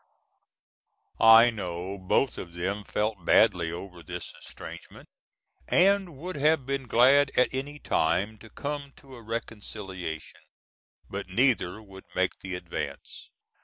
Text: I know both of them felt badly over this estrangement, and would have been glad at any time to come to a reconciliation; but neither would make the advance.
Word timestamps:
I 1.19 1.51
know 1.51 1.95
both 1.99 2.39
of 2.39 2.53
them 2.55 2.83
felt 2.83 3.23
badly 3.23 3.71
over 3.71 4.01
this 4.01 4.33
estrangement, 4.33 5.07
and 5.67 6.17
would 6.17 6.37
have 6.37 6.65
been 6.65 6.87
glad 6.87 7.29
at 7.37 7.49
any 7.53 7.77
time 7.77 8.39
to 8.39 8.49
come 8.49 8.93
to 8.95 9.13
a 9.13 9.21
reconciliation; 9.21 10.41
but 11.07 11.29
neither 11.29 11.83
would 11.83 12.05
make 12.15 12.39
the 12.39 12.55
advance. 12.55 13.29